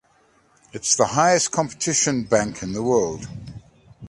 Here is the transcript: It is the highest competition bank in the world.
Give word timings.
It 0.73 0.81
is 0.81 0.95
the 0.95 1.05
highest 1.05 1.51
competition 1.51 2.23
bank 2.23 2.63
in 2.63 2.73
the 2.73 2.81
world. 2.81 3.27